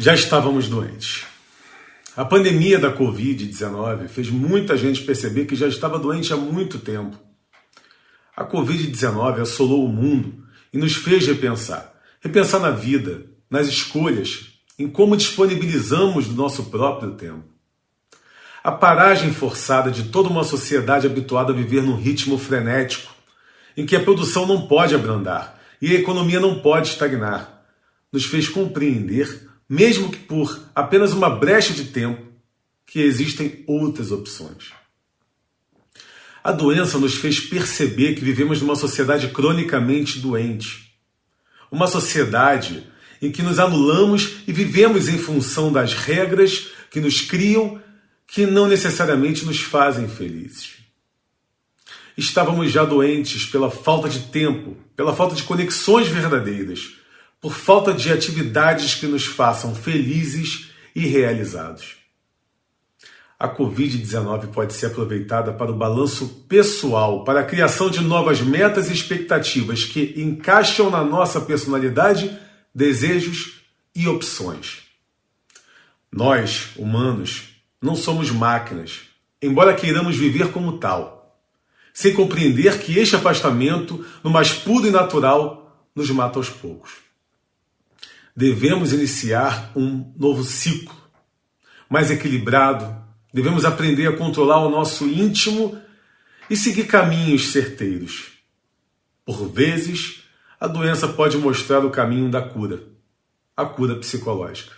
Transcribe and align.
Já 0.00 0.14
estávamos 0.14 0.68
doentes. 0.68 1.24
A 2.16 2.24
pandemia 2.24 2.78
da 2.78 2.96
Covid-19 2.96 4.06
fez 4.06 4.30
muita 4.30 4.76
gente 4.76 5.02
perceber 5.02 5.46
que 5.46 5.56
já 5.56 5.66
estava 5.66 5.98
doente 5.98 6.32
há 6.32 6.36
muito 6.36 6.78
tempo. 6.78 7.18
A 8.36 8.44
Covid-19 8.44 9.40
assolou 9.40 9.84
o 9.84 9.88
mundo 9.88 10.44
e 10.72 10.78
nos 10.78 10.94
fez 10.94 11.26
repensar. 11.26 11.92
Repensar 12.20 12.60
na 12.60 12.70
vida, 12.70 13.24
nas 13.50 13.66
escolhas, 13.66 14.60
em 14.78 14.86
como 14.86 15.16
disponibilizamos 15.16 16.28
do 16.28 16.34
nosso 16.36 16.66
próprio 16.66 17.14
tempo. 17.14 17.48
A 18.62 18.70
paragem 18.70 19.32
forçada 19.32 19.90
de 19.90 20.04
toda 20.04 20.28
uma 20.28 20.44
sociedade 20.44 21.08
habituada 21.08 21.52
a 21.52 21.56
viver 21.56 21.82
num 21.82 21.96
ritmo 21.96 22.38
frenético, 22.38 23.12
em 23.76 23.84
que 23.84 23.96
a 23.96 24.00
produção 24.00 24.46
não 24.46 24.68
pode 24.68 24.94
abrandar 24.94 25.58
e 25.82 25.90
a 25.90 25.98
economia 25.98 26.38
não 26.38 26.60
pode 26.60 26.86
estagnar, 26.86 27.64
nos 28.12 28.26
fez 28.26 28.48
compreender 28.48 29.48
mesmo 29.68 30.10
que 30.10 30.18
por 30.18 30.70
apenas 30.74 31.12
uma 31.12 31.28
brecha 31.28 31.74
de 31.74 31.84
tempo, 31.84 32.26
que 32.86 33.00
existem 33.00 33.62
outras 33.66 34.10
opções. 34.10 34.72
A 36.42 36.52
doença 36.52 36.98
nos 36.98 37.14
fez 37.14 37.38
perceber 37.38 38.14
que 38.14 38.24
vivemos 38.24 38.62
numa 38.62 38.76
sociedade 38.76 39.28
cronicamente 39.28 40.18
doente. 40.18 40.94
Uma 41.70 41.86
sociedade 41.86 42.86
em 43.20 43.30
que 43.30 43.42
nos 43.42 43.58
anulamos 43.58 44.38
e 44.46 44.52
vivemos 44.52 45.08
em 45.08 45.18
função 45.18 45.70
das 45.70 45.92
regras 45.92 46.68
que 46.90 47.00
nos 47.00 47.20
criam, 47.20 47.82
que 48.26 48.46
não 48.46 48.66
necessariamente 48.66 49.44
nos 49.44 49.60
fazem 49.60 50.08
felizes. 50.08 50.76
Estávamos 52.16 52.72
já 52.72 52.84
doentes 52.84 53.44
pela 53.44 53.70
falta 53.70 54.08
de 54.08 54.20
tempo, 54.20 54.76
pela 54.96 55.14
falta 55.14 55.34
de 55.34 55.42
conexões 55.42 56.08
verdadeiras, 56.08 56.94
por 57.40 57.54
falta 57.54 57.92
de 57.92 58.12
atividades 58.12 58.94
que 58.94 59.06
nos 59.06 59.24
façam 59.24 59.74
felizes 59.74 60.70
e 60.94 61.06
realizados. 61.06 61.96
A 63.38 63.48
Covid-19 63.48 64.48
pode 64.48 64.72
ser 64.72 64.86
aproveitada 64.86 65.52
para 65.52 65.70
o 65.70 65.76
balanço 65.76 66.44
pessoal, 66.48 67.22
para 67.22 67.40
a 67.40 67.44
criação 67.44 67.88
de 67.88 68.00
novas 68.00 68.40
metas 68.40 68.90
e 68.90 68.92
expectativas 68.92 69.84
que 69.84 70.14
encaixam 70.16 70.90
na 70.90 71.04
nossa 71.04 71.40
personalidade, 71.40 72.36
desejos 72.74 73.60
e 73.94 74.08
opções. 74.08 74.82
Nós, 76.10 76.70
humanos, 76.74 77.50
não 77.80 77.94
somos 77.94 78.32
máquinas, 78.32 79.02
embora 79.40 79.74
queiramos 79.74 80.16
viver 80.16 80.50
como 80.50 80.78
tal, 80.78 81.38
sem 81.94 82.12
compreender 82.12 82.80
que 82.80 82.98
este 82.98 83.14
afastamento, 83.14 84.04
no 84.24 84.30
mais 84.30 84.52
puro 84.52 84.88
e 84.88 84.90
natural, 84.90 85.88
nos 85.94 86.10
mata 86.10 86.40
aos 86.40 86.50
poucos 86.50 86.97
devemos 88.38 88.92
iniciar 88.92 89.72
um 89.74 90.12
novo 90.16 90.44
ciclo, 90.44 90.94
mais 91.90 92.08
equilibrado. 92.08 92.96
Devemos 93.34 93.64
aprender 93.64 94.06
a 94.06 94.16
controlar 94.16 94.64
o 94.64 94.70
nosso 94.70 95.08
íntimo 95.08 95.76
e 96.48 96.56
seguir 96.56 96.86
caminhos 96.86 97.50
certeiros. 97.50 98.38
Por 99.26 99.48
vezes, 99.48 100.22
a 100.60 100.68
doença 100.68 101.08
pode 101.08 101.36
mostrar 101.36 101.84
o 101.84 101.90
caminho 101.90 102.30
da 102.30 102.40
cura, 102.40 102.84
a 103.56 103.64
cura 103.64 103.96
psicológica. 103.96 104.72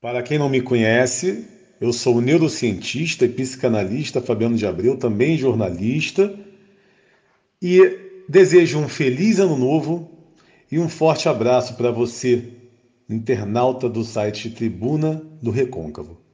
Para 0.00 0.22
quem 0.22 0.38
não 0.38 0.48
me 0.48 0.62
conhece, 0.62 1.48
eu 1.80 1.92
sou 1.92 2.18
o 2.18 2.20
neurocientista 2.20 3.24
e 3.24 3.28
psicanalista 3.28 4.22
Fabiano 4.22 4.56
de 4.56 4.64
Abreu, 4.64 4.96
também 4.96 5.36
jornalista, 5.36 6.32
e 7.60 8.22
desejo 8.28 8.78
um 8.78 8.88
feliz 8.88 9.40
ano 9.40 9.56
novo 9.56 10.19
e 10.70 10.78
um 10.78 10.88
forte 10.88 11.28
abraço 11.28 11.74
para 11.74 11.90
você, 11.90 12.70
internauta 13.08 13.88
do 13.88 14.04
site 14.04 14.50
Tribuna 14.50 15.20
do 15.42 15.50
Recôncavo. 15.50 16.29